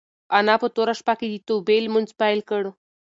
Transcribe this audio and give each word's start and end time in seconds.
انا 0.37 0.55
په 0.61 0.67
توره 0.75 0.93
شپه 0.99 1.13
کې 1.19 1.27
د 1.31 1.35
توبې 1.47 1.77
لمونځ 1.85 2.09
پیل 2.19 2.39
کړ. 2.49 2.63